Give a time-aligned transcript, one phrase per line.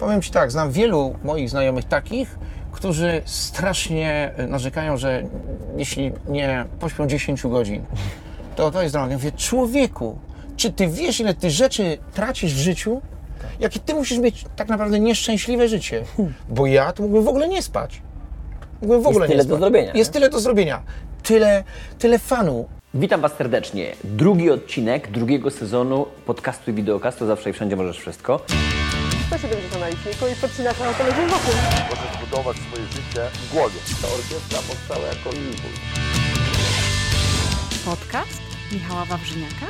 [0.00, 2.38] Powiem Ci tak, znam wielu moich znajomych takich,
[2.72, 5.22] którzy strasznie narzekają, że
[5.76, 7.84] jeśli nie pośpią 10 godzin,
[8.56, 9.08] to to jest droga.
[9.10, 10.18] Ja mówię, człowieku,
[10.56, 13.00] czy Ty wiesz, ile Ty rzeczy tracisz w życiu?
[13.60, 16.04] Jakie Ty musisz mieć tak naprawdę nieszczęśliwe życie?
[16.48, 18.02] Bo ja to mógłbym w ogóle nie spać.
[18.80, 19.60] Mógłbym w ogóle tyle nie do spać.
[19.60, 20.14] zrobienia, Jest nie?
[20.14, 20.82] tyle do zrobienia.
[21.22, 21.64] Tyle,
[21.98, 22.68] tyle fanu.
[22.94, 23.86] Witam Was serdecznie.
[24.04, 28.40] Drugi odcinek drugiego sezonu podcastu i wideokastu Zawsze i Wszędzie Możesz Wszystko.
[29.30, 31.54] 170 na liczniku i podcinasz na telewizyję wokół.
[31.90, 33.78] Możesz budować swoje życie w głowie.
[34.02, 35.78] Ta orkiestra powstała jako impuls.
[37.84, 39.66] Podcast Michała Wawrzyniaka.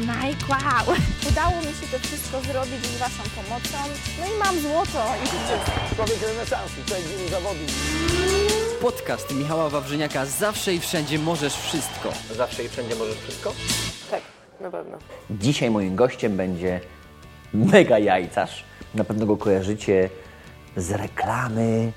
[0.00, 0.96] Mike, wow!
[1.30, 3.78] Udało mi się to wszystko zrobić z Waszą pomocą.
[4.20, 5.56] No i mam złoto i życie.
[5.96, 7.70] Człowiek renesansu, człowiek wielu zawodów.
[8.80, 12.12] Podcast Michała Wawrzyniaka Zawsze i Wszędzie Możesz Wszystko.
[12.30, 13.52] Zawsze i Wszędzie Możesz Wszystko?
[14.10, 14.22] Tak,
[14.60, 14.98] na pewno.
[15.30, 16.80] Dzisiaj moim gościem będzie
[17.54, 18.69] mega jajcarz.
[18.94, 20.10] Na pewno go kojarzycie
[20.76, 21.92] z reklamy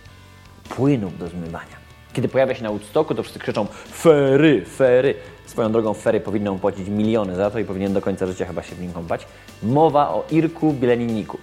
[0.70, 1.83] płynów do zmywania.
[2.13, 5.16] Kiedy pojawia się na Woodstocku, to wszyscy krzyczą fery, fery.
[5.45, 8.75] Swoją drogą fery powinno płacić miliony za to i powinien do końca życia chyba się
[8.75, 9.27] w nim kąpać.
[9.64, 11.38] Mowa o Irku Bieleniniku.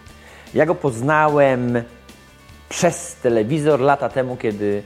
[0.54, 1.82] Ja go poznałem
[2.68, 4.82] przez telewizor lata temu, kiedy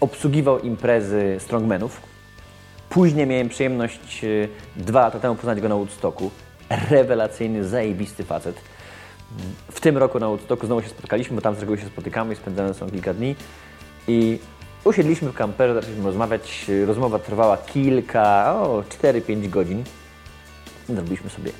[0.00, 2.00] obsługiwał imprezy strongmenów.
[2.90, 4.28] Później miałem przyjemność e,
[4.76, 6.30] dwa lata temu poznać go na Woodstocku.
[6.90, 8.60] Rewelacyjny, zajebisty facet.
[9.70, 12.36] W tym roku na Woodstocku znowu się spotkaliśmy, bo tam z reguły się spotykamy i
[12.36, 13.36] spędzamy są kilka dni.
[14.08, 14.38] I
[14.84, 16.70] usiedliśmy w kamperze, zaczęliśmy rozmawiać.
[16.86, 19.84] Rozmowa trwała kilka, o 4-5 godzin.
[20.88, 21.50] Zrobiliśmy sobie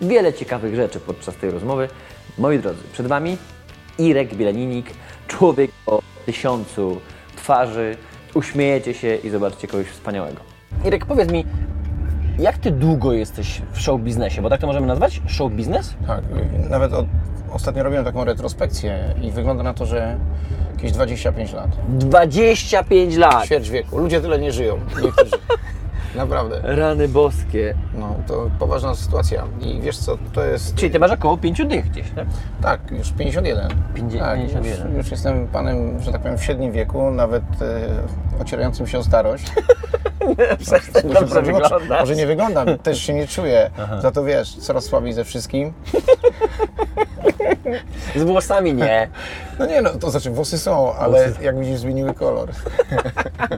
[0.00, 1.88] wiele ciekawych rzeczy podczas tej rozmowy.
[2.38, 3.36] Moi drodzy, przed Wami
[3.98, 4.86] Irek Bielaninik,
[5.28, 7.00] człowiek o tysiącu
[7.36, 7.96] twarzy.
[8.34, 10.40] Uśmiejecie się i zobaczycie kogoś wspaniałego.
[10.84, 11.44] Irek, powiedz mi,
[12.38, 14.42] jak Ty długo jesteś w show biznesie?
[14.42, 15.22] Bo tak to możemy nazwać?
[15.26, 15.94] Show biznes?
[16.06, 16.20] Tak,
[16.64, 17.06] y, nawet od,
[17.52, 20.16] ostatnio robiłem taką retrospekcję i wygląda na to, że
[20.76, 21.68] jakieś 25 lat.
[21.88, 23.44] 25 lat!
[23.44, 23.98] Ćwierć wieku.
[23.98, 24.78] Ludzie tyle nie żyją.
[25.02, 25.36] Niektórzy.
[26.14, 26.60] Naprawdę.
[26.62, 27.74] Rany boskie.
[27.94, 29.44] No, to poważna sytuacja.
[29.60, 30.74] I wiesz co, to jest...
[30.74, 32.26] Czyli Ty masz około 5 dych gdzieś, tak?
[32.62, 33.68] Tak, już 51.
[33.94, 34.88] Pięćdzie- tak, 51.
[34.88, 39.02] Już, już jestem panem, że tak powiem, w średnim wieku, nawet e, ocierającym się o
[39.04, 39.52] starość.
[41.04, 42.00] Może, dobrze może, wyglądasz.
[42.00, 43.70] może nie wyglądam, też się nie czuję.
[44.02, 45.72] Za to wiesz, coraz słabiej ze wszystkim.
[48.16, 49.08] Z włosami nie.
[49.58, 52.48] No nie no, to znaczy włosy są, ale jak widzisz zmieniły kolor.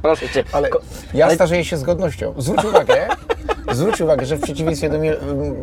[0.02, 0.44] Proszę Cię.
[0.52, 0.68] Ale
[1.14, 2.34] ja ale- starzeję się z godnością.
[2.38, 3.08] Zwróć uwagę,
[3.72, 4.98] zwróć uwagę, że w przeciwieństwie do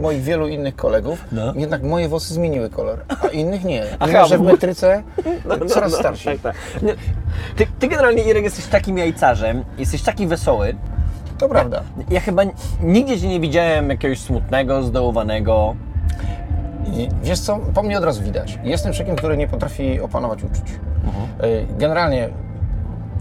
[0.02, 1.26] moich wielu innych kolegów,
[1.56, 3.84] jednak moje włosy zmieniły kolor, a innych nie.
[4.00, 5.04] Aha, Mimo, że w metryce
[5.46, 6.26] No, coraz no, starsi.
[6.26, 6.56] Tak, tak.
[7.56, 10.76] Ty, ty generalnie, Irek, jesteś takim jajcarzem, jesteś taki wesoły.
[11.38, 11.84] To prawda.
[12.10, 12.52] Ja chyba n-
[12.84, 15.76] nigdzie Cię nie widziałem jakiegoś smutnego, zdołowanego.
[16.94, 18.60] I wiesz co, po mnie od razu widać.
[18.64, 20.70] Jestem człowiekiem, który nie potrafi opanować uczuć.
[21.44, 22.30] Y, Generalnie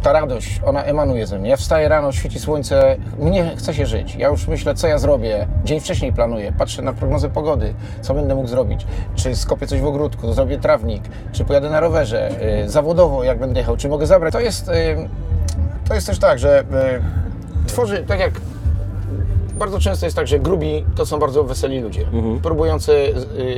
[0.02, 1.50] ta radość, ona emanuje ze mnie.
[1.50, 4.14] Ja wstaję rano, świeci słońce, mnie chce się żyć.
[4.16, 5.46] Ja już myślę, co ja zrobię.
[5.64, 8.86] Dzień wcześniej planuję, patrzę na prognozę pogody, co będę mógł zrobić.
[9.14, 12.30] Czy skopię coś w ogródku, zrobię trawnik, czy pojadę na rowerze,
[12.64, 14.32] y, zawodowo jak będę jechał, czy mogę zabrać.
[14.32, 14.72] To jest, y,
[15.88, 16.64] to jest też tak, że
[17.66, 18.40] tworzy, tak jak
[19.58, 22.06] bardzo często jest tak, że grubi to są bardzo weseli ludzie,
[22.42, 22.92] próbujący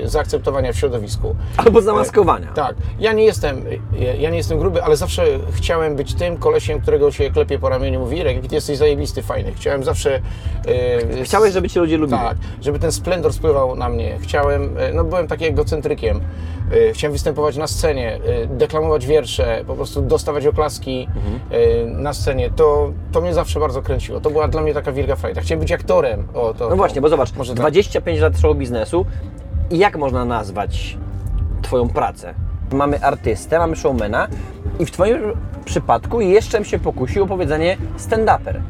[0.04, 1.36] y, zaakceptowania w środowisku.
[1.56, 2.46] Albo zamaskowania.
[2.52, 3.64] Tak, ja nie jestem,
[3.98, 7.68] ja, ja nie jestem gruby, ale zawsze chciałem być tym kolesiem, którego się klepie po
[7.68, 9.52] ramieniu, mówi Irek, ty jesteś zajebisty, fajny.
[9.54, 10.20] Chciałem zawsze...
[11.20, 12.18] y, Chciałeś, żeby Cię ludzie lubili.
[12.20, 14.18] tak, żeby ten splendor spływał na mnie.
[14.20, 16.20] Chciałem, e, no byłem taki egocentrykiem.
[16.72, 21.08] E, Chciałem występować na scenie, e, deklamować wiersze, po prostu dostawać oklaski
[21.50, 22.50] e, na scenie.
[22.50, 24.20] To, to mnie zawsze bardzo kręciło.
[24.20, 25.40] To była dla mnie taka wielka frajda.
[25.40, 26.28] Chciałem być aktorem.
[26.34, 27.60] O, to, No właśnie, bo zobacz, Może tak.
[27.60, 29.06] 25 lat show biznesu
[29.70, 30.96] i jak można nazwać
[31.62, 32.34] Twoją pracę?
[32.72, 34.28] Mamy artystę, mamy showmana
[34.78, 35.16] i w Twoim
[35.64, 38.60] przypadku jeszcze bym się pokusił o powiedzenie stand-uper.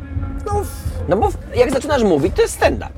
[0.46, 0.62] No,
[1.08, 2.90] No bo jak zaczynasz mówić, to jest stand-up.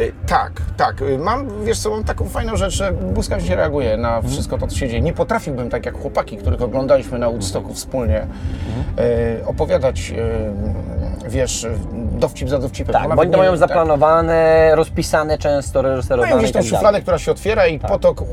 [0.00, 1.02] Y, Tak, tak.
[1.02, 4.76] Y, Mam, wiesz co, mam taką fajną rzecz, że błyskawicznie reaguję na wszystko to, co
[4.76, 5.00] się dzieje.
[5.00, 8.26] Nie potrafiłbym, tak jak chłopaki, których oglądaliśmy na Woodstocku wspólnie,
[9.40, 10.12] y, opowiadać,
[11.28, 11.66] wiesz,
[12.12, 12.92] dowcip za dowcipem.
[12.92, 13.58] Tak, bo oni to mają tak.
[13.58, 18.24] zaplanowane, rozpisane często, reżyserowane Mają gdzieś tą tak szufladę, która się otwiera i potok y,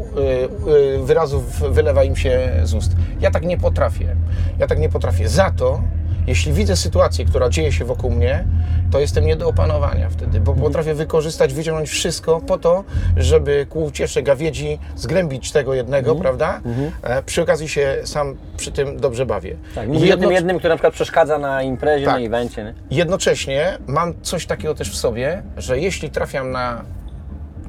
[0.72, 2.92] y, wyrazów wylewa im się z ust.
[3.20, 4.16] Ja tak nie potrafię.
[4.60, 5.30] Ja tak nie potrafię.
[5.30, 5.82] Za to,
[6.28, 8.46] jeśli widzę sytuację, która dzieje się wokół mnie,
[8.92, 12.84] to jestem nie do opanowania wtedy, bo potrafię wykorzystać, wyciągnąć wszystko po to,
[13.18, 16.62] żeby ku uciesze gawiedzi zgrębić tego jednego, prawda?
[17.04, 19.56] E, Przy okazji się sam przy tym dobrze bawię.
[19.76, 22.16] Tak, mówię Jednoc- jednym, który na przykład przeszkadza na imprezie, Tak.
[22.20, 22.64] na evencie.
[22.64, 22.74] Nie?
[22.98, 26.82] Jednocześnie mam coś takiego też w sobie, że jeśli trafiam na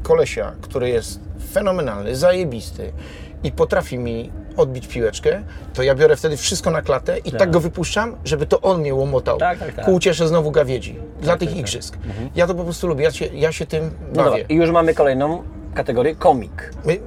[0.02, 1.20] kolesia, który jest
[1.52, 2.92] fenomenalny, zajebisty
[3.44, 5.42] i potrafi mi odbić piłeczkę,
[5.74, 8.94] to ja biorę wtedy wszystko na klatę i tak, go wypuszczam, żeby to on mnie
[8.94, 9.38] łomotał.
[9.38, 9.84] Tak, tak, tak.
[9.84, 10.98] Ku uciesze znowu gawiedzi.
[11.20, 11.98] Dla tych igrzysk.
[12.36, 13.04] Ja to po prostu lubię.
[13.04, 14.44] Ja się, ja się tym No dobra, bawię.
[14.48, 15.42] i już mamy kolejną
[15.74, 16.74] kategorię komik.
[16.84, 16.98] My,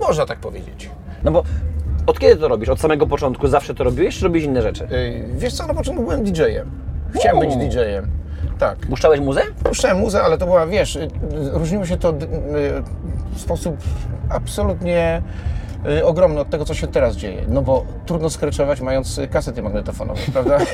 [0.00, 0.90] można tak powiedzieć.
[1.24, 1.42] No bo
[2.06, 2.68] od kiedy to robisz?
[2.68, 4.88] Od samego początku zawsze to robiłeś, czy robisz inne rzeczy?
[4.90, 6.70] Yy, wiesz co, na początku byłem DJ-em.
[7.14, 7.56] Chciałem być.
[7.56, 8.10] DJ-em.
[8.58, 8.78] Tak.
[8.78, 9.42] Puszczałeś muzę?
[9.64, 10.98] Puszczałem muzę, ale to była, wiesz,
[11.52, 12.14] różniło się to y,
[13.34, 13.76] w sposób
[14.30, 15.22] absolutnie
[16.04, 17.42] ogromny od tego, co się teraz dzieje.
[17.48, 20.58] No bo trudno skreczować mając y, kasety magnetofonowe, prawda?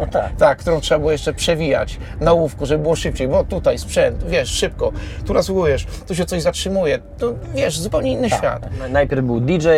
[0.00, 0.36] No tak.
[0.38, 4.48] Tak, którą trzeba było jeszcze przewijać na łówku, żeby było szybciej, bo tutaj sprzęt, wiesz,
[4.48, 4.92] szybko,
[5.26, 8.68] tu nasłuchujesz, tu się coś zatrzymuje, to wiesz, zupełnie inny świat.
[8.90, 9.68] Najpierw był DJ,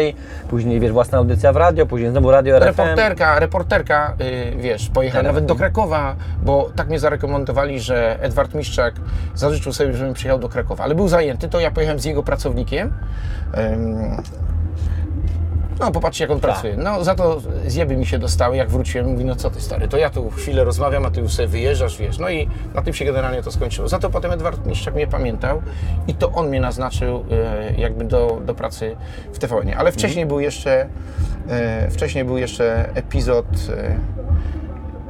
[0.49, 2.67] później wiesz, własna audycja w radio, później znowu radio RFM.
[2.82, 5.35] Reporterka, reporterka, y, wiesz, pojechała Telefon.
[5.35, 8.94] nawet do Krakowa, bo tak mnie zarekomendowali, że Edward Miszczak
[9.35, 12.93] zażyczył sobie, żebym przyjechał do Krakowa, ale był zajęty, to ja pojechałem z jego pracownikiem.
[13.59, 14.23] Ym,
[15.81, 16.76] no, popatrzcie, jak on pracuje.
[16.76, 19.97] No, za to zjeby mi się dostały, jak wróciłem, mówi, no co ty stary, to
[19.97, 22.19] ja tu chwilę rozmawiam, a ty już sobie wyjeżdżasz, wiesz.
[22.19, 23.88] No i na tym się generalnie to skończyło.
[23.88, 25.62] Za to potem Edward Miszczak mnie pamiętał
[26.06, 28.97] i to on mnie naznaczył e, jakby do, do pracy
[29.32, 29.71] w TVN.
[29.76, 30.88] Ale wcześniej był jeszcze,
[31.49, 33.47] e, wcześniej był jeszcze epizod,
[33.77, 33.99] e,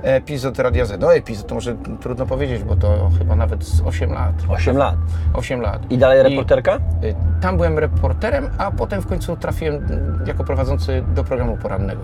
[0.04, 1.00] epizod Radia Z.
[1.00, 4.32] No epizod, to może trudno powiedzieć, bo to chyba nawet z 8 lat.
[4.48, 4.96] 8 lat.
[5.34, 5.92] 8 lat.
[5.92, 6.76] I dalej reporterka?
[6.76, 9.86] Y, Tam byłem reporterem, a potem w końcu trafiłem
[10.26, 12.02] jako prowadzący do programu porannego.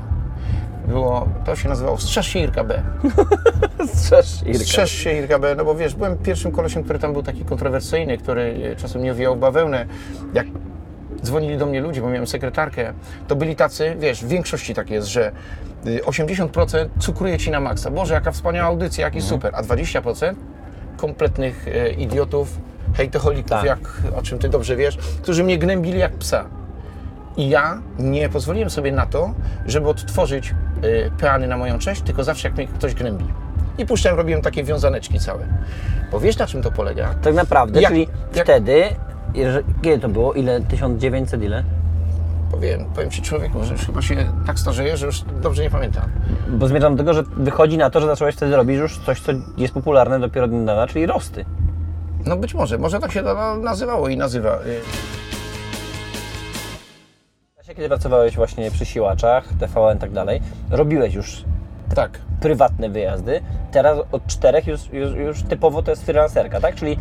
[0.89, 2.83] Było, to się nazywało Strzeż się Irka B.
[3.95, 4.59] Strzeż, Irka.
[4.65, 8.19] Strzeż się Irka B, no bo wiesz, byłem pierwszym kolesiem, który tam był taki kontrowersyjny,
[8.19, 9.87] który y, czasem nie owijał bawełnę.
[10.35, 10.47] Jak
[11.25, 12.93] dzwonili do mnie ludzie, bo miałem sekretarkę,
[13.29, 15.33] to byli tacy, wiesz, w większości tak jest, że
[15.87, 17.91] y, 80% cukruje ci na maksa.
[17.91, 19.55] Boże, jaka wspaniała audycja, jaki super.
[19.57, 20.35] A 20%
[20.97, 22.59] kompletnych e, idiotów,
[22.97, 23.65] hejtoholików, Tak.
[23.65, 23.79] jak,
[24.17, 26.45] o czym ty dobrze wiesz, którzy mnie gnębili jak psa.
[27.37, 29.35] I ja nie pozwoliłem sobie na to,
[29.67, 33.25] żeby odtworzyć y, peany na moją cześć, tylko zawsze jak mnie ktoś gnębi.
[33.79, 35.47] I puszczałem, robiłem takie wiązaneczki całe.
[36.13, 37.15] Bo wiesz na czym to polega?
[37.23, 38.83] Tak naprawdę, Jak- czyli jak- wtedy,
[39.83, 40.33] kiedy to było?
[40.33, 40.61] Ile?
[40.61, 41.65] 1900 ile?
[42.51, 44.17] Powiem, powiem Ci człowieku, że już chyba się
[44.47, 46.05] tak starzeję, że już dobrze nie pamiętam.
[46.49, 49.33] Bo zmierzam do tego, że wychodzi na to, że zacząłeś wtedy robić już coś, co
[49.57, 51.45] jest popularne dopiero od niedawna, czyli rosty.
[52.27, 54.55] No być może, może tak się to nazywało i nazywa.
[54.57, 54.81] Y,
[57.75, 60.41] kiedy pracowałeś właśnie przy siłaczach, TVN i tak dalej,
[60.71, 61.45] robiłeś już
[61.95, 63.41] Tak, prywatne wyjazdy.
[63.71, 66.75] Teraz od czterech już, już, już typowo to jest freelancerka, tak?
[66.75, 66.99] Czyli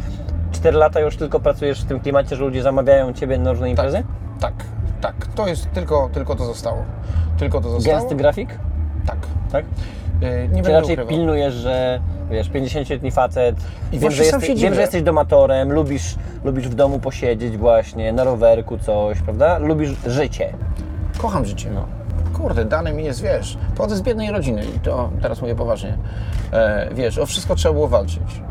[0.59, 4.03] 4 lata już tylko pracujesz w tym klimacie, że ludzie zamawiają Ciebie na różne imprezy?
[4.39, 4.53] tak,
[5.01, 5.15] tak.
[5.35, 6.83] To jest tylko, tylko to zostało.
[7.37, 7.97] Tylko to zostało.
[7.99, 8.49] Gęsty grafik?
[9.05, 9.17] Tak.
[9.51, 9.65] Tak?
[9.65, 11.07] Y, Nie Czy raczej ukrywał.
[11.07, 11.99] pilnujesz, że
[12.31, 13.55] wiesz, 50-letni facet,
[13.91, 18.23] I wiem, że, jesteś, wiem, że jesteś domatorem, lubisz, lubisz w domu posiedzieć właśnie, na
[18.23, 19.57] rowerku coś, prawda?
[19.57, 20.53] Lubisz życie.
[21.17, 21.71] Kocham życie.
[21.73, 21.85] No.
[22.41, 25.97] Kurde, dane mi jest, wiesz, pochodzę z biednej rodziny i to teraz mówię poważnie.
[26.51, 28.41] E, wiesz, o wszystko trzeba było walczyć.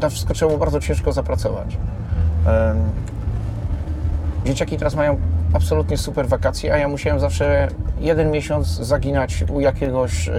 [0.00, 1.76] Na wszystko trzeba było bardzo ciężko zapracować.
[2.46, 2.76] Em,
[4.44, 5.16] dzieciaki teraz mają
[5.52, 7.68] absolutnie super wakacje, a ja musiałem zawsze
[8.00, 10.30] jeden miesiąc zaginać u jakiegoś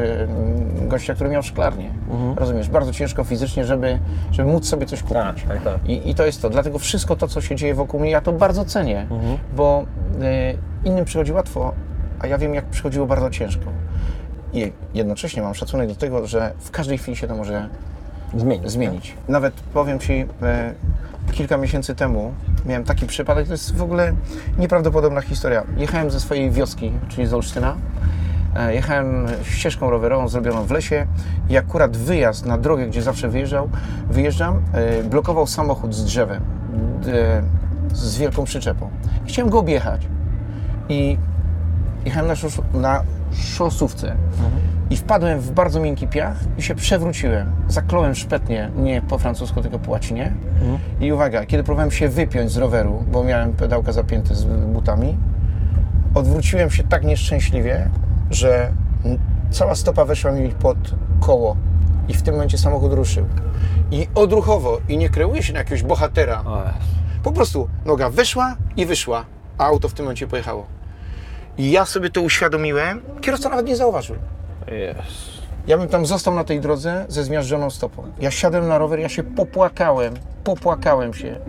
[0.81, 1.89] gościa, który miał szklarnię.
[2.35, 2.69] Rozumiesz?
[2.69, 3.99] Bardzo ciężko fizycznie, żeby,
[4.31, 5.15] żeby móc sobie coś kupić.
[5.17, 5.89] Tak, tak, tak.
[5.89, 6.49] I, I to jest to.
[6.49, 9.07] Dlatego wszystko to, co się dzieje wokół mnie, ja to bardzo cenię,
[9.55, 9.85] bo
[10.83, 11.73] y, innym przychodzi łatwo,
[12.19, 13.65] a ja wiem, jak przychodziło bardzo ciężko.
[14.53, 17.69] I jednocześnie mam szacunek do tego, że w każdej chwili się to może
[18.35, 18.71] Zmienić.
[18.71, 19.13] zmienić.
[19.27, 20.73] Nawet powiem Ci, e,
[21.31, 22.33] kilka miesięcy temu
[22.65, 24.13] miałem taki przypadek, to jest w ogóle
[24.57, 25.63] nieprawdopodobna historia.
[25.77, 27.75] Jechałem ze swojej wioski, czyli z Olsztyna,
[28.55, 31.07] e, jechałem ścieżką rowerową zrobioną w lesie
[31.49, 33.69] i akurat wyjazd na drogę, gdzie zawsze wyjeżdżał,
[34.09, 36.41] wyjeżdżam, e, blokował samochód z drzewem,
[37.93, 38.89] z wielką przyczepą.
[39.25, 40.07] Chciałem go objechać
[40.89, 41.17] i
[42.07, 44.15] jechałem na, szos na szosówce
[44.89, 47.51] i wpadłem w bardzo miękki piach i się przewróciłem.
[47.67, 50.33] Zakląłem szpetnie, nie po francusku, tylko po łacinie.
[50.99, 55.17] I uwaga, kiedy próbowałem się wypiąć z roweru, bo miałem pedałka zapięte z butami,
[56.15, 57.89] odwróciłem się tak nieszczęśliwie,
[58.31, 58.71] że
[59.51, 60.77] cała stopa weszła mi pod
[61.19, 61.57] koło
[62.07, 63.25] i w tym momencie samochód ruszył.
[63.91, 66.43] I odruchowo, i nie kreuję się na jakiegoś bohatera,
[67.23, 69.25] po prostu noga weszła i wyszła,
[69.57, 70.76] a auto w tym momencie pojechało.
[71.57, 74.15] I ja sobie to uświadomiłem, kierowca nawet nie zauważył.
[75.67, 78.03] Ja bym tam został na tej drodze ze zmiażdżoną stopą.
[78.19, 81.39] Ja siadłem na rower, ja się popłakałem, popłakałem się.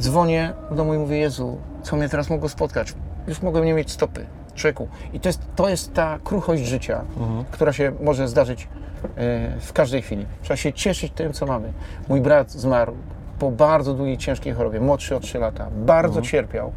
[0.00, 2.94] Dzwonię do domu i mówię, Jezu, co mnie teraz mogło spotkać?
[3.28, 4.26] Już mogłem nie mieć stopy.
[4.54, 4.88] Człowieku.
[5.12, 7.04] I to jest, to jest ta kruchość życia,
[7.50, 8.68] która się może zdarzyć
[9.16, 10.26] e, w każdej chwili.
[10.42, 11.72] Trzeba się cieszyć tym, co mamy.
[12.08, 12.94] Mój brat zmarł
[13.38, 15.68] po bardzo długiej, ciężkiej chorobie, młodszy o 3 lata.
[15.76, 16.72] Bardzo cierpiał.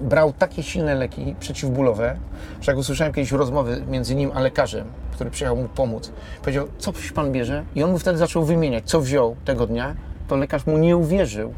[0.00, 2.16] Brał takie silne leki przeciwbólowe,
[2.60, 6.92] że jak usłyszałem kiedyś rozmowy między nim a lekarzem, który przyjechał mu pomóc, powiedział, co
[7.14, 7.64] pan bierze?
[7.74, 9.94] I on mu wtedy zaczął wymieniać, co wziął tego dnia,
[10.28, 11.54] to lekarz mu nie uwierzył.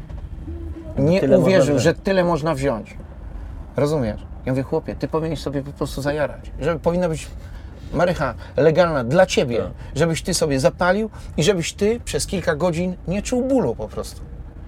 [0.97, 2.97] Nie tyle uwierzył, że tyle można wziąć.
[3.77, 4.21] Rozumiesz?
[4.45, 6.51] Ja mówię, chłopie, ty powinieneś sobie po prostu zajarać.
[6.59, 7.27] Że powinna być
[7.93, 9.71] marycha legalna dla ciebie, Tak.
[9.95, 14.21] żebyś ty sobie zapalił i żebyś ty przez kilka godzin nie czuł bólu po prostu.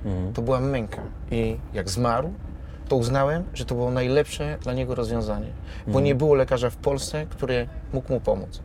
[0.06, 0.34] Mhm.
[0.34, 1.02] To była męka.
[1.32, 2.34] I jak zmarł,
[2.92, 5.48] to uznałem, że to było najlepsze dla niego rozwiązanie.
[5.86, 6.06] Bo Mhm.
[6.06, 8.62] nie było lekarza w Polsce, który mógł mu pomóc.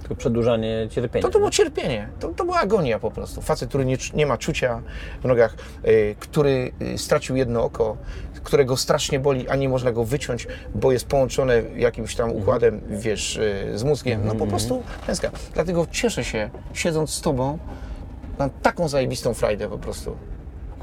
[0.00, 1.22] Tylko przedłużanie cierpienia.
[1.22, 3.42] To, to było cierpienie, to, to była agonia po prostu.
[3.42, 4.82] Facet, który nie, nie ma czucia
[5.22, 7.96] w nogach, y, który y, stracił jedno oko,
[8.42, 13.36] którego strasznie boli, a nie można go wyciąć, bo jest połączone jakimś tam układem, wiesz,
[13.36, 14.20] y, z mózgiem.
[14.26, 15.30] No po prostu klęska.
[15.54, 17.58] Dlatego cieszę się, siedząc z Tobą,
[18.38, 20.16] mam taką zajebistą frajdę po prostu.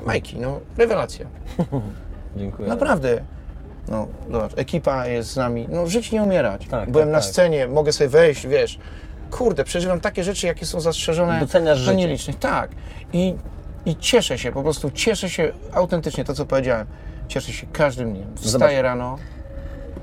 [0.06, 1.26] Majki, no rewelacja.
[2.38, 2.70] Dziękuję.
[2.70, 3.22] Naprawdę.
[3.88, 5.68] No, zobacz, ekipa jest z nami.
[5.70, 6.68] No, żyć nie umierać.
[6.68, 7.30] Tak, Byłem tak, na tak.
[7.30, 8.80] scenie, mogę sobie wejść, wiesz.
[9.32, 11.96] Kurde, przeżywam takie rzeczy, jakie są zastrzeżone Doceniasz życie.
[11.96, 12.40] nielicznych.
[12.40, 12.72] Tak.
[13.14, 13.36] I,
[13.86, 16.88] I cieszę się, po prostu cieszę się autentycznie, to co powiedziałem.
[17.28, 18.28] Cieszę się każdym dniem.
[18.36, 19.18] Wstaję rano.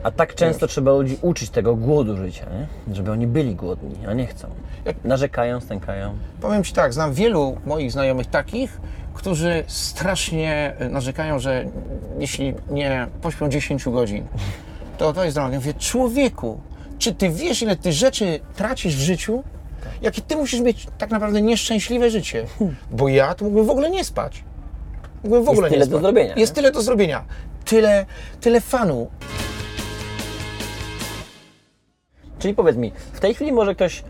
[0.02, 2.46] A tak często trzeba ludzi uczyć tego głodu życia,
[2.88, 2.94] nie?
[2.94, 4.49] żeby oni byli głodni, a nie chcą.
[4.84, 6.14] Jak- Narzekają, stękają.
[6.40, 8.80] Powiem Ci tak, znam wielu moich znajomych takich,
[9.21, 11.65] którzy strasznie narzekają, że
[12.19, 14.27] jeśli nie pośpią 10 godzin,
[14.99, 15.50] to to jest droga.
[15.53, 16.61] Ja mówię, człowieku,
[16.99, 19.43] czy Ty wiesz, ile Ty rzeczy tracisz w życiu?
[20.03, 22.47] Jakie Ty musisz mieć tak naprawdę nieszczęśliwe życie?
[22.91, 24.45] Bo ja to mógłbym w ogóle nie spać.
[25.23, 26.03] Mógłbym w ogóle tyle nie do spać.
[26.03, 26.57] zrobienia, Jest nie?
[26.57, 27.25] tyle do zrobienia.
[27.65, 28.07] Tyle,
[28.41, 29.11] tyle fanu.
[32.39, 34.03] Czyli powiedz mi, w tej chwili może ktoś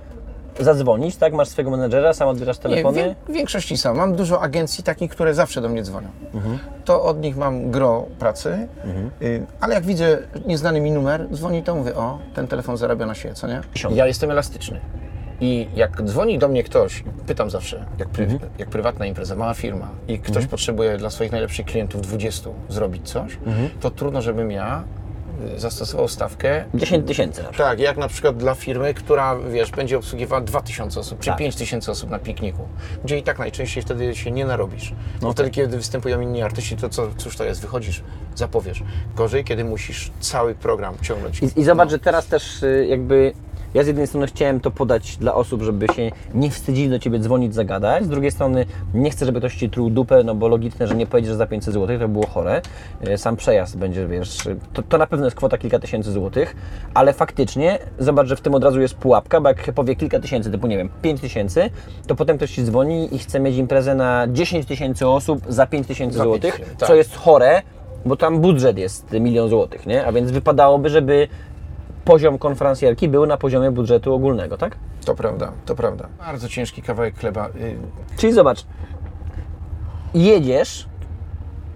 [0.60, 1.32] zadzwonić, tak?
[1.32, 3.14] Masz swojego menedżera, sam odbierasz Nie, telefony.
[3.28, 3.96] w większości sam.
[3.96, 6.08] Mam dużo agencji takich, które zawsze do mnie dzwonią.
[6.34, 6.58] Mhm.
[6.84, 8.68] To od nich mam gro pracy,
[9.22, 13.14] y, ale jak widzę nieznany mi numer, dzwoni to mówię, o, ten telefon zarabia na
[13.14, 13.60] siebie, co nie?
[13.90, 14.80] Ja jestem elastyczny.
[15.42, 18.40] I jak dzwoni do mnie ktoś, pytam zawsze, jak, pry, Mhm.
[18.58, 23.38] jak prywatna impreza, mała firma i ktoś potrzebuje dla swoich najlepszych klientów 20 zrobić coś,
[23.46, 23.68] Mhm.
[23.80, 24.84] to trudno, żebym ja
[25.56, 31.00] zastosował stawkę 10 tysięcy tak, jak na przykład dla firmy, która, wiesz, będzie obsługiwała 2000
[31.00, 31.38] osób, czy Tak.
[31.38, 32.68] 5000 osób na pikniku,
[33.04, 34.90] gdzie i tak najczęściej wtedy się nie narobisz.
[35.22, 38.02] No No wtedy, kiedy występują inni artyści, to co, cóż to jest, wychodzisz,
[38.34, 38.82] zapowiesz.
[39.16, 41.42] Gorzej, kiedy musisz cały program ciągnąć.
[41.42, 43.32] I, I zobacz, że teraz też y, jakby
[43.74, 47.18] ja z jednej strony chciałem to podać dla osób, żeby się nie wstydzili do Ciebie
[47.18, 50.86] dzwonić, zagadać, z drugiej strony nie chcę, żeby ktoś Ci truł dupę, no bo logiczne,
[50.86, 52.62] że nie pojedziesz za 500 zł, to by było chore.
[53.08, 54.38] Y, Sam przejazd będzie, wiesz,
[54.72, 56.56] to, to na pewno jest kwota kilka tysięcy złotych,
[56.94, 60.50] ale faktycznie zobacz, że w tym od razu jest pułapka, bo jak powie kilka tysięcy,
[60.50, 61.70] typu nie wiem, 5 tysięcy,
[62.06, 65.86] to potem ktoś Ci dzwoni i chce mieć imprezę na 10 tysięcy osób za 5
[65.86, 66.88] tysięcy złotych, tak.
[66.88, 67.62] co jest chore,
[68.06, 70.06] bo tam budżet jest milion złotych, nie?
[70.06, 71.28] A więc wypadałoby, żeby
[72.10, 74.76] poziom konferencjerki był na poziomie budżetu ogólnego, tak?
[75.04, 76.08] To prawda, to prawda.
[76.18, 77.48] Bardzo ciężki kawałek chleba.
[77.48, 77.76] Y,
[78.16, 78.64] Czyli zobacz,
[80.14, 80.88] jedziesz,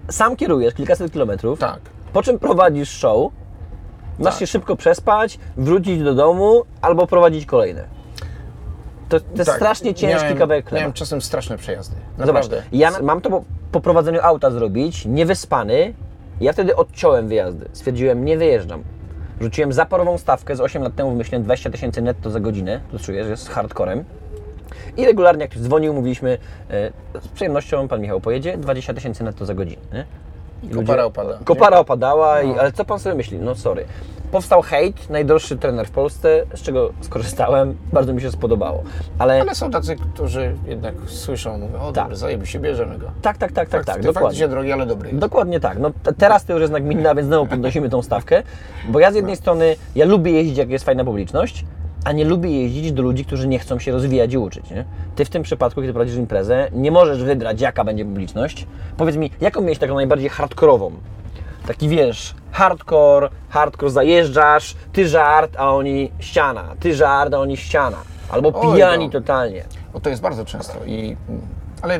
[0.09, 1.79] sam kierujesz kilkaset kilometrów, tak.
[2.13, 3.31] po czym prowadzisz show,
[4.19, 4.39] masz Tak.
[4.39, 7.83] się szybko przespać, wrócić do domu albo prowadzić kolejne.
[9.09, 9.55] To, to jest tak.
[9.55, 10.79] strasznie ciężki miałem, kawałek chleba.
[10.79, 11.95] Miałem czasem straszne przejazdy.
[12.17, 12.63] Zobacz, Naprawdę.
[12.71, 15.93] ja mam to po, po prowadzeniu auta zrobić, niewyspany.
[16.41, 17.69] Ja wtedy odciąłem wyjazdy.
[17.73, 18.83] Stwierdziłem, nie wyjeżdżam.
[19.41, 22.79] Rzuciłem zaporową stawkę z 8 lat temu, wymyśliłem 20 tysięcy netto za godzinę.
[22.91, 24.03] To czujesz, jest hardcorem.
[24.97, 26.37] I regularnie jak ktoś dzwonił, mówiliśmy
[26.69, 30.05] e, z przyjemnością pan Michał pojedzie, 20 tysięcy netto za godzinę.
[30.73, 31.39] Kopara opada.
[31.43, 33.37] Kopara opadała, i, ale co pan sobie myśli?
[33.39, 33.85] No sorry.
[34.35, 38.83] Powstał hejt, najdroższy trener w Polsce, z czego skorzystałem, bardzo mi się spodobało.
[39.19, 42.03] Ale, Ale są tacy, którzy jednak słyszą, mówią, o Tak.
[42.03, 43.11] dobrze, zajebi się, bierzemy go.
[43.21, 44.47] tak, tak, tak, tak, tak, Fakt- dokładnie.
[44.47, 45.07] Drogi, ale dobry.
[45.09, 45.19] jest.
[45.19, 45.79] Dokładnie tak.
[45.79, 48.43] No, te- teraz to już jest nagminna, więc znowu podnosimy tą stawkę.
[48.89, 51.65] Bo ja z jednej strony, ja lubię jeździć, jak jest fajna publiczność,
[52.05, 54.69] a nie lubię jeździć do ludzi, którzy nie chcą się rozwijać i uczyć.
[54.69, 54.85] Nie?
[55.15, 58.67] Ty w tym przypadku, kiedy prowadzisz imprezę, nie możesz wybrać, jaka będzie publiczność.
[58.97, 60.91] Powiedz mi, jaką miałeś taką najbardziej hardkorową?
[61.67, 67.97] Taki wiesz, hardcore, hardcore zajeżdżasz, ty żart, a oni ściana, ty żart, a oni ściana.
[68.29, 69.11] Albo Oj, pijani no.
[69.11, 69.63] totalnie.
[69.93, 70.85] O, to jest bardzo często.
[70.85, 71.17] I,
[71.81, 71.99] ale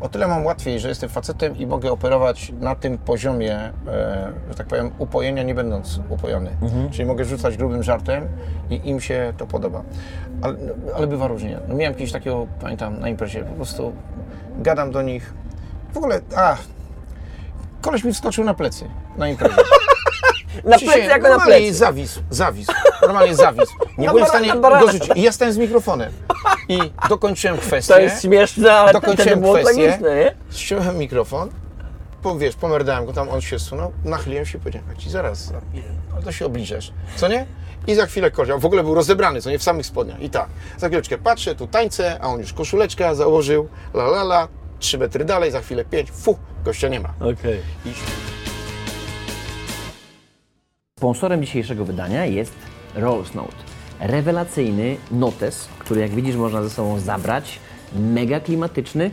[0.00, 4.54] o tyle mam łatwiej, że jestem facetem i mogę operować na tym poziomie, e, że
[4.54, 6.50] tak powiem, upojenia, nie będąc upojony.
[6.90, 8.28] Czyli mogę rzucać grubym żartem
[8.70, 9.82] i im się to podoba.
[10.42, 10.56] Ale,
[10.96, 11.58] ale bywa różnie.
[11.68, 13.92] No, miałem kiedyś takiego, pamiętam, na imprezie, po prostu
[14.58, 15.34] gadam do nich.
[15.92, 16.56] W ogóle, a,
[17.84, 18.84] koleś mi wskoczył na plecy
[19.16, 19.54] na imprezie.
[20.64, 21.74] Na Przysięgam, plecy jako na normalnie plecy.
[21.74, 22.72] zawisł, zawisł.
[23.02, 23.72] Normalnie zawisł.
[23.98, 25.10] Nie byłem w stanie go rzucić.
[25.14, 26.12] I ja stałem z mikrofonem.
[26.68, 27.94] I dokończyłem kwestię.
[27.94, 29.82] To jest śmieszne, ale Dokończyłem było kwestię.
[29.82, 30.34] tragiczne, nie?
[30.52, 31.50] Ściąłem mikrofon
[32.22, 35.52] po, wiesz, pomerdałem go tam, on się sunął, nachyliłem się i powiedziałem, a ci zaraz,
[36.14, 37.46] ale to się obliżesz, co nie?
[37.86, 40.46] I za chwilę kozioł, w ogóle był rozebrany, co nie, w samych spodniach i tak.
[40.78, 44.48] Za chwileczkę patrzę, tu tańce, a on już koszuleczkę założył, la la la,
[44.78, 47.14] trzy metry dalej, za chwilę pięć, fu, gościa nie ma.
[47.20, 47.60] Okej.
[47.86, 47.96] Idź.
[50.98, 52.54] Sponsorem dzisiejszego wydania jest
[52.94, 53.56] Rolls Note.
[54.00, 57.58] Rewelacyjny notes, który jak widzisz można ze sobą zabrać.
[57.92, 59.10] Mega klimatyczny,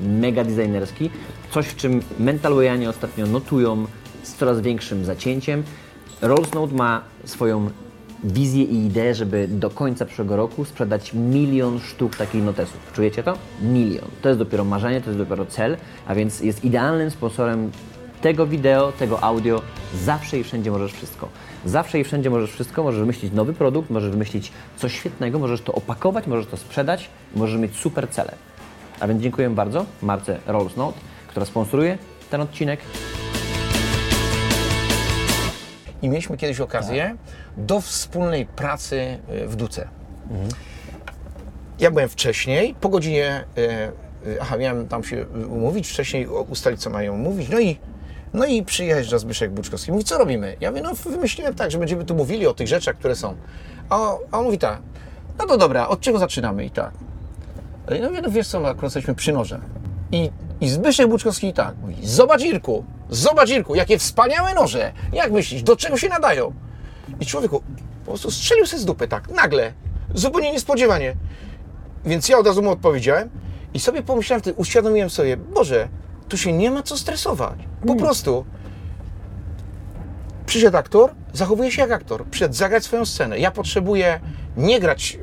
[0.00, 1.10] mega designerski.
[1.50, 3.86] Coś, w czym Mentalwayanie ostatnio notują
[4.22, 5.62] z coraz większym zacięciem.
[6.22, 7.70] Rolls Note ma swoją
[8.24, 12.92] wizję i ideę, żeby do końca przyszłego roku sprzedać milion sztuk takich notesów.
[12.92, 13.34] Czujecie to?
[13.62, 14.08] Milion.
[14.22, 17.70] To jest dopiero marzenie, to jest dopiero cel, a więc jest idealnym sponsorem
[18.20, 19.62] tego wideo, tego audio.
[20.04, 21.28] Zawsze i wszędzie możesz wszystko.
[21.64, 22.82] Zawsze i wszędzie możesz wszystko.
[22.82, 27.60] Możesz wymyślić nowy produkt, możesz wymyślić coś świetnego, możesz to opakować, możesz to sprzedać, możesz
[27.60, 28.34] mieć super cele.
[29.00, 30.98] A więc dziękuję bardzo marce Rolls Note,
[31.28, 31.98] która sponsoruje
[32.30, 32.80] ten odcinek.
[36.02, 37.16] I mieliśmy kiedyś okazję
[37.56, 39.88] do wspólnej pracy y, w Duce.
[41.78, 43.60] Ja byłem wcześniej, po godzinie, y,
[44.28, 47.78] y, aha, miałem tam się umówić wcześniej, ustalić co mają mówić, no i,
[48.34, 49.92] no i przyjeżdża Zbyszek Buczkowski.
[49.92, 50.56] Mówi, co robimy?
[50.60, 53.36] Ja mówię, no wymyśliłem tak, że będziemy tu mówili o tych rzeczach, które są.
[53.88, 54.78] A, a on mówi tak,
[55.38, 56.92] no to dobra, od czego zaczynamy i tak.
[58.00, 59.60] No mówię, no wiesz co, no akurat jesteśmy przy nożach.
[60.12, 60.30] I,
[60.60, 64.92] I Zbyszek Buczkowski i tak mówi, zobacz Irku, zobacz Irku, jakie wspaniałe noże.
[65.12, 66.52] Jak myślisz, do czego się nadają?
[67.20, 67.62] I człowieku
[68.04, 69.72] po prostu strzelił sobie z dupy tak, nagle,
[70.14, 71.16] zupełnie niespodziewanie.
[72.04, 73.30] Więc ja od razu mu odpowiedziałem
[73.74, 75.88] i sobie pomyślałem, wtedy uświadomiłem sobie, Boże,
[76.28, 77.58] tu się nie ma co stresować.
[77.86, 78.44] Po prostu.
[80.46, 82.26] Przyszedł aktor, zachowuje się jak aktor.
[82.26, 83.38] Przyszedł zagrać swoją scenę.
[83.38, 84.20] Ja potrzebuję
[84.56, 85.18] nie grać,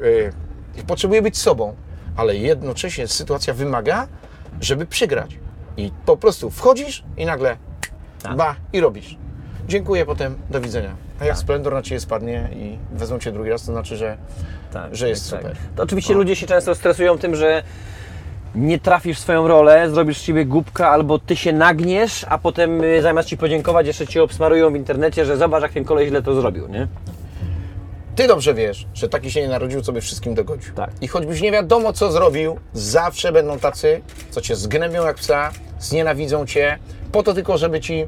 [0.76, 1.76] yy, potrzebuję być sobą,
[2.18, 4.08] ale jednocześnie sytuacja wymaga,
[4.62, 5.40] żeby przygrać.
[5.78, 7.58] I po prostu wchodzisz i nagle
[8.38, 9.18] ba i robisz.
[9.68, 10.96] Dziękuję potem, do widzenia.
[11.20, 14.18] A jak splendor na ciebie spadnie i wezmą cię drugi raz, to znaczy, że,
[14.92, 15.56] że jest super.
[15.76, 17.64] To oczywiście ludzie się często stresują tym, że
[18.56, 22.84] nie trafisz w swoją rolę, zrobisz z siebie głupka albo ty się nagniesz, a potem
[22.84, 26.22] y, zamiast ci podziękować, jeszcze ci obsmarują w internecie, że zobacz jak ten koleś źle
[26.22, 26.88] to zrobił, nie?
[28.16, 30.74] Ty dobrze wiesz, że taki się nie narodził, co by wszystkim dogodził.
[30.74, 30.90] Tak.
[31.02, 36.46] I choćbyś nie wiadomo, co zrobił, zawsze będą tacy, co cię zgnębią jak psa, znienawidzą
[36.46, 36.80] cię,
[37.12, 38.06] po to tylko, żeby ci,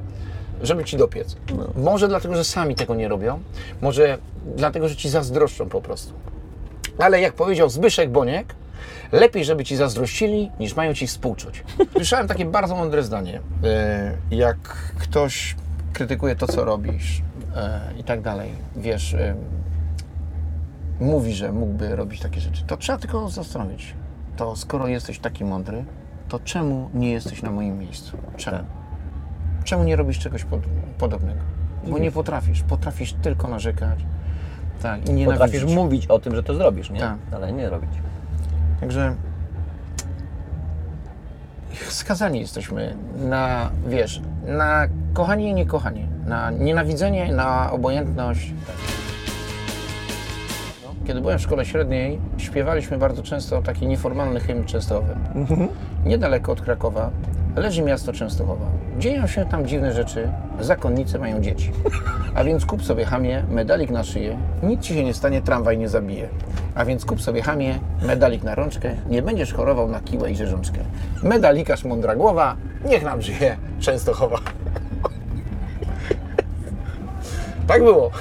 [0.62, 1.36] żeby ci dopiec.
[1.76, 3.40] Może dlatego, że sami tego nie robią,
[3.82, 4.18] może
[4.56, 6.14] dlatego, że ci zazdroszczą po prostu.
[7.00, 8.56] Ale jak powiedział Zbyszek Boniek,
[9.12, 11.64] lepiej, żeby ci zazdrościli, niż mają ci współczuć.
[11.96, 13.42] Słyszałem takie bardzo mądre zdanie.
[13.64, 14.58] e, Jak
[15.00, 15.56] ktoś
[15.94, 17.22] krytykuje to, co robisz
[17.56, 19.36] e, i tak dalej, wiesz, e,
[21.00, 23.94] mówi, że mógłby robić takie rzeczy, to trzeba tylko zastanowić.
[24.38, 25.86] To skoro jesteś taki mądry,
[26.30, 28.18] to czemu nie jesteś na moim miejscu?
[28.38, 28.58] Czemu?
[29.64, 30.62] Czemu nie robisz czegoś pod,
[30.98, 31.40] podobnego?
[31.88, 32.64] Bo nie potrafisz.
[32.64, 34.00] Potrafisz tylko narzekać.
[34.82, 35.40] Tak, i nienawidzić.
[35.40, 37.00] Potrafisz mówić o tym, że to zrobisz, nie?
[37.00, 37.18] Tak.
[37.32, 37.92] Ale nie robić.
[38.80, 39.16] Także
[41.90, 48.54] skazani jesteśmy na, wiesz, na kochanie i niekochanie, na nienawidzenie, na obojętność.
[51.08, 55.16] Kiedy byłem w szkole średniej, śpiewaliśmy bardzo często taki nieformalny hymn częstochowy.
[56.06, 57.12] Niedaleko od Krakowa
[57.56, 58.66] leży miasto Częstochowa.
[58.98, 61.72] Dzieją się tam dziwne rzeczy, zakonnice mają dzieci.
[62.36, 65.90] A więc kup sobie hamie, medalik na szyję, nic ci się nie stanie, tramwaj nie
[65.90, 66.28] zabije.
[66.76, 70.80] A więc kup sobie hamie, medalik na rączkę, nie będziesz chorował na kiłę i rzeżączkę.
[71.24, 74.38] Medalikarz mądra głowa, niech nam żyje Częstochowa.
[77.68, 78.12] Tak było.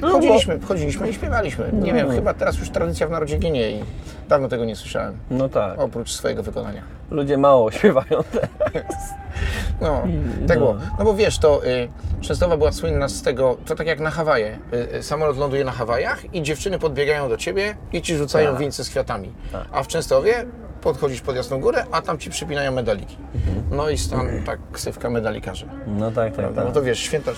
[0.00, 1.70] Chodziliśmy, chodziliśmy i śpiewaliśmy.
[1.72, 3.84] Nie wiem, chyba teraz już tradycja w narodzie ginie i
[4.28, 5.16] dawno tego nie słyszałem.
[5.30, 5.78] No tak.
[5.78, 6.82] Oprócz swojego wykonania.
[7.10, 8.24] Ludzie mało śpiewają.
[9.80, 10.02] No,
[10.48, 10.76] tak było.
[10.98, 11.88] No bo wiesz, to y,
[12.20, 14.58] Częstochowa była słynna z tego, to tak jak na Hawaje.
[14.72, 18.60] Y, y, samolot ląduje na Hawajach i dziewczyny podbiegają do ciebie i ci rzucają Tak.
[18.60, 19.32] wieńce z kwiatami.
[19.72, 20.44] A w Częstochowie
[20.80, 23.16] podchodzisz pod Jasną Górę, a tam ci przypinają medaliki.
[23.70, 25.66] No i stan, tak, ksywka medalikarza.
[25.86, 27.32] No tak, tak, No to wiesz, święta...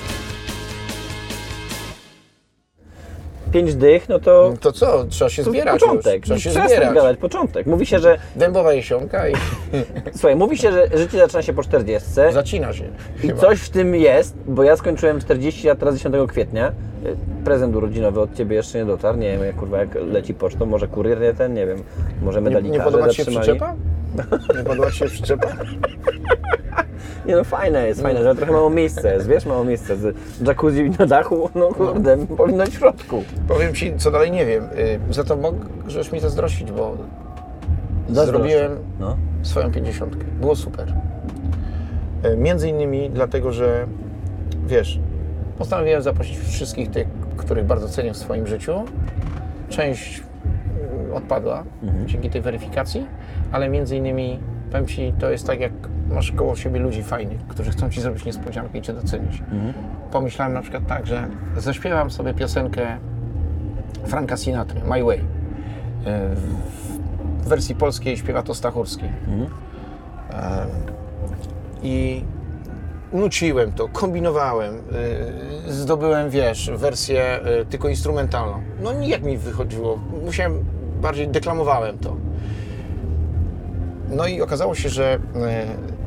[3.53, 4.55] Pięć dych, no to...
[4.61, 5.05] To co?
[5.05, 6.29] Trzeba się to zbierać początek.
[6.29, 6.41] już.
[6.41, 6.95] Trzeba się zbierać.
[6.95, 7.67] gadać, początek.
[7.67, 8.19] Mówi się, że...
[8.37, 9.33] Dębowa jesionka i
[10.19, 12.09] Słuchaj, mówi się, że życie zaczyna się po 40.
[12.33, 12.85] zacina się.
[13.25, 13.41] I chyba.
[13.41, 16.69] coś w tym jest, bo ja skończyłem 40 lat teraz 10 kwietnia.
[17.07, 19.19] Y, Prezent urodzinowy od Ciebie jeszcze nie dotarł.
[19.19, 21.83] Nie wiem, jak, kurwa, jak leci pocztą, może kurier nie ten, nie wiem.
[22.23, 23.49] Może Nie, medalikarze nie podoba Ci się zatrzymali.
[23.49, 23.75] przyczepa?
[24.59, 25.49] Nie podoba Ci się przyczepa?
[27.29, 29.97] Nie no, fajne jest, fajne, że trochę mało miejsca jest, wiesz, mało miejsca.
[29.97, 33.25] Z jacuzzi na dachu, no kurde, powinno być w środku.
[33.49, 34.65] Powiem Ci, co dalej nie wiem.
[35.11, 35.37] Y, Za to
[35.85, 36.97] możesz mi zazdrościć, bo
[38.09, 38.27] Zazdroszczę.
[38.33, 39.17] zrobiłem No.
[39.43, 40.25] swoją pięćdziesiątkę.
[40.41, 40.95] Było super.
[42.23, 43.87] E, Między innymi dlatego, że
[44.67, 45.01] wiesz,
[45.59, 48.75] postanowiłem zaprosić wszystkich tych, których bardzo cenię w swoim życiu.
[49.69, 50.23] Część
[51.01, 51.65] mm, odpadła
[52.07, 53.07] dzięki tej weryfikacji,
[53.53, 54.39] ale między innymi
[54.71, 55.73] powiem Ci, to jest tak jak
[56.09, 59.43] masz koło siebie ludzi fajnych, którzy chcą Ci zrobić niespodziankę i Cię docenić.
[60.13, 62.99] Pomyślałem na przykład tak, że zaśpiewam sobie piosenkę
[64.05, 65.19] Franka Sinatry, My Way.
[66.07, 66.35] E,
[67.39, 69.05] W wersji polskiej śpiewa to Stachurski.
[69.05, 70.67] E,
[71.83, 72.25] I
[73.13, 74.75] nuciłem to, kombinowałem,
[75.69, 77.41] y, zdobyłem, wiesz, wersję
[77.71, 78.63] tylko instrumentalną.
[78.83, 80.65] No nijak mi wychodziło, musiałem,
[81.03, 82.17] bardziej deklamowałem to.
[84.11, 85.19] No i okazało się, że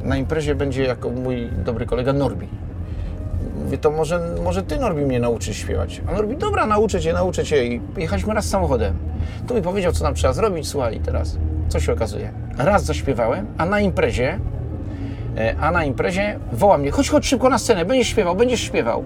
[0.04, 2.48] na imprezie będzie jako mój dobry kolega Norbi.
[3.64, 6.02] Mówię, to może, może ty Norbi mnie nauczysz śpiewać.
[6.08, 7.66] A Norbi, dobra, nauczę cię, nauczę cię.
[7.66, 8.94] I jechaliśmy raz samochodem.
[9.48, 11.38] Tu mi powiedział, co nam trzeba zrobić, słuchaj teraz.
[11.70, 12.32] Co się okazuje?
[12.58, 14.40] Raz zaśpiewałem, a na imprezie
[15.38, 19.04] E, a na imprezie woła mnie, chodź, chodź szybko na scenę, będziesz śpiewał, będziesz śpiewał.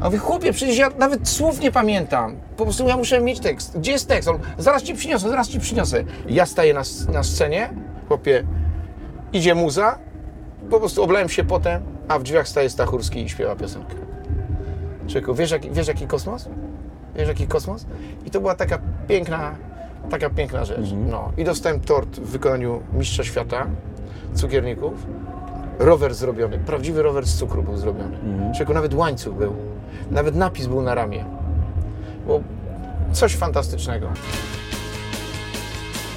[0.00, 2.36] A mówię, chłopie, przecież ja nawet słów nie pamiętam.
[2.56, 3.78] Po prostu ja muszę mieć tekst.
[3.78, 4.28] Gdzie jest tekst?
[4.28, 6.04] On, zaraz ci przyniosę, zaraz ci przyniosę.
[6.28, 7.70] Ja staję na, na scenie,
[8.08, 8.44] chłopie,
[9.32, 9.98] idzie muza,
[10.70, 13.94] po prostu oblałem się potem, a w drzwiach staje Stachurski i śpiewa piosenkę.
[15.06, 16.48] Człowieku, wiesz jaki, wiesz jaki kosmos?
[17.16, 17.86] Wiesz jaki kosmos?
[18.26, 19.54] I to była taka piękna,
[20.10, 20.90] taka piękna rzecz.
[21.10, 21.32] No.
[21.36, 23.66] I dostałem tort w wykonaniu mistrza świata,
[24.34, 24.92] cukierników.
[25.78, 28.18] Rower zrobiony, prawdziwy rower z cukru był zrobiony.
[28.58, 29.54] Czego nawet łańcuch był,
[30.10, 31.24] nawet napis był na ramię.
[32.26, 32.40] Bo
[33.12, 34.08] coś fantastycznego.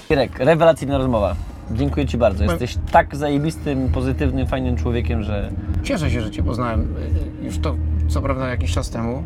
[0.10, 1.36] Irek, rewelacyjna rozmowa.
[1.73, 2.43] Dziękuję Ci bardzo.
[2.43, 5.51] Jesteś tak zajebistym, pozytywnym, fajnym człowiekiem, że
[5.83, 6.81] Cieszę się, że Cię poznałem
[7.41, 7.75] y, już to,
[8.07, 9.23] co prawda, jakiś czas temu.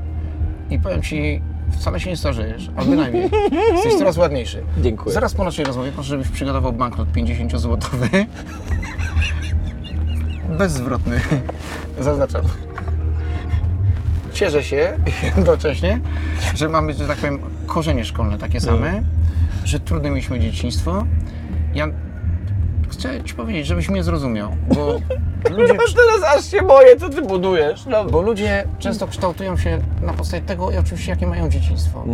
[0.70, 3.30] I powiem Ci, wcale się nie starzejesz, a bynajmniej.
[3.74, 4.64] Jesteś coraz ładniejszy.
[4.82, 5.14] Dziękuję.
[5.14, 8.26] Zaraz po naszej rozmowie proszę, żebyś przygotował banknot 50-złotowy.
[10.58, 11.20] Bezzwrotny.
[12.00, 12.42] Zaznaczam.
[14.34, 16.00] Cieszę się jednocześnie,
[16.56, 19.02] że mamy, że tak powiem, korzenie szkolne takie same,
[19.64, 21.06] że trudne mieliśmy dzieciństwo.
[21.74, 21.88] Ja
[22.98, 24.86] chcę Ci powiedzieć, żebyś mnie zrozumiał, bo
[25.58, 25.74] ludzie...
[25.74, 27.86] teraz aż się boję, co Ty budujesz.
[27.86, 28.06] No.
[28.06, 32.06] Bo ludzie często kształtują się na podstawie tego, i oczywiście, jakie mają dzieciństwo.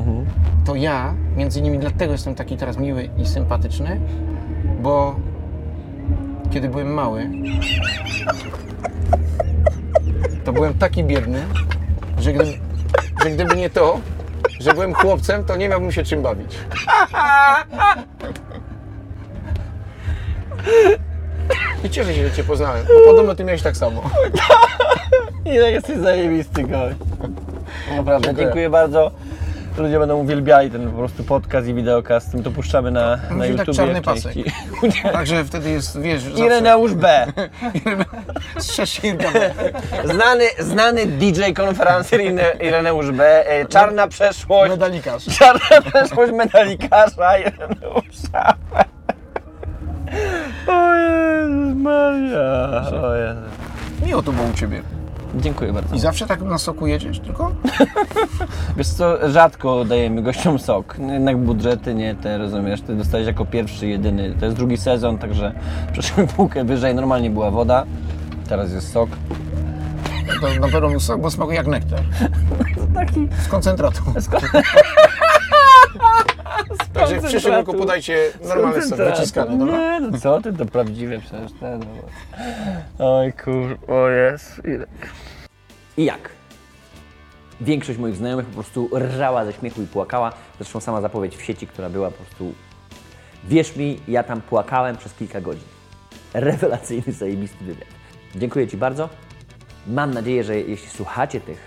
[0.65, 3.99] To ja, między innymi dlatego jestem taki teraz miły i sympatyczny,
[4.81, 5.15] bo
[6.51, 7.29] kiedy byłem mały,
[10.45, 11.43] to byłem taki biedny,
[12.19, 12.53] że gdyby,
[13.23, 13.99] że gdyby nie to,
[14.59, 16.57] że byłem chłopcem, to nie miałbym się czym bawić.
[21.83, 24.03] I cieszę się, że Cię poznałem, bo podobno Ty miałeś tak samo.
[25.55, 26.95] Ile jesteś zajebisty gość.
[27.97, 28.45] Naprawdę, Dziękuję.
[28.45, 29.11] dziękuję bardzo.
[29.77, 32.33] Ludzie będą uwielbiali ten po prostu podcast i wideokast.
[32.33, 33.75] My to puszczamy na, na Musi tak YouTube.
[33.75, 34.33] czarny pasek.
[35.13, 36.45] Także wtedy jest, wiesz, zawsze...
[36.45, 37.25] Ireneusz B.
[38.75, 38.83] Się
[40.05, 43.47] Znany, znany DJ konferencer Irene- Ireneusz B.
[43.49, 44.69] E, Czarna przeszłość.
[44.71, 45.25] medalikarz.
[45.39, 48.55] Czarna przeszłość medalikarza Ireneusza.
[50.73, 52.81] O Jezus Maria.
[53.03, 53.41] O Jezu.
[54.05, 54.81] Miło to było u Ciebie.
[55.35, 55.95] Dziękuję bardzo.
[55.95, 57.51] I zawsze tak na soku jedziesz tylko?
[58.77, 60.95] Wiesz co, rzadko dajemy gościom sok.
[61.09, 64.35] Jednak budżety nie te, rozumiesz, ty dostałeś jako pierwszy, jedyny.
[64.39, 65.53] To jest drugi sezon, także
[65.93, 66.95] przeszły półkę wyżej.
[66.95, 67.85] Normalnie była woda,
[68.49, 69.09] teraz jest sok.
[70.41, 71.99] To na pewno był sok, bo smakuje jak nektar.
[72.95, 74.01] Taki Z koncentratu.
[76.93, 79.77] Także w przyszłym roku podajcie normalny sok wyciskany, dobra?
[79.77, 83.05] Nie, no co ty, to prawdziwe przecież te, no.
[83.05, 83.77] Oj kur...
[83.87, 84.61] o jest.
[85.97, 86.29] I jak?
[87.61, 90.33] Większość moich znajomych po prostu rżała ze śmiechu i płakała.
[90.59, 92.53] Zresztą sama zapowiedź w sieci, która była po prostu...
[93.43, 95.67] Wierz mi, ja tam płakałem przez kilka godzin.
[96.33, 97.87] Rewelacyjny, zajebisty wywiad.
[98.35, 99.09] Dziękuję Ci bardzo.
[99.87, 101.59] Mam nadzieję, że jeśli słuchacie tych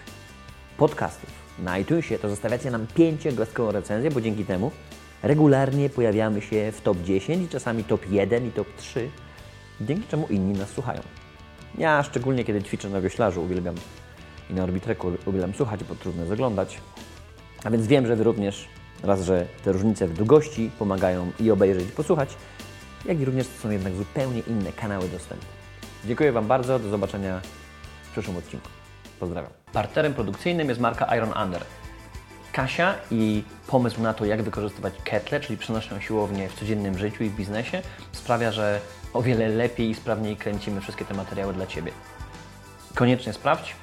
[0.76, 4.70] podcastów na iTunesie, to zostawiacie nam pięciogwiazdkową recenzję, bo dzięki temu
[5.22, 9.10] regularnie pojawiamy się w top 10 i czasami top 1 i top 3,
[9.80, 11.00] dzięki czemu inni nas słuchają.
[11.78, 13.74] Ja szczególnie kiedy ćwiczę na wioślarzu uwielbiam
[14.50, 16.80] i na orbitreku uwielbiam słuchać, bo trudno jest oglądać.
[17.64, 18.68] A więc wiem, że Wy również
[19.02, 22.36] raz, że te różnice w długości pomagają i obejrzeć, i posłuchać,
[23.04, 25.46] jak i również to są jednak zupełnie inne kanały dostępu.
[26.04, 27.40] Dziękuję Wam bardzo, do zobaczenia
[28.02, 28.68] w przyszłym odcinku.
[29.20, 29.50] Pozdrawiam.
[29.72, 31.62] Partnerem produkcyjnym jest marka Iron Under.
[32.56, 37.28] Kasia i pomysł na to, jak wykorzystywać ketle, czyli przenośną siłownię w codziennym życiu i
[37.28, 38.80] w biznesie, sprawia, że
[39.12, 41.92] o wiele lepiej i sprawniej kręcimy wszystkie te materiały dla Ciebie.
[42.94, 43.74] Koniecznie sprawdź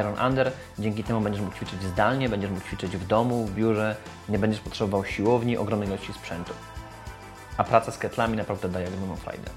[0.00, 3.96] Iron Under, dzięki temu będziesz mógł ćwiczyć zdalnie, będziesz mógł ćwiczyć w domu, w biurze,
[4.28, 6.52] nie będziesz potrzebował siłowni, ogromnej ilości sprzętu.
[7.56, 9.50] A praca z ketlami naprawdę daje ogromną frajdę.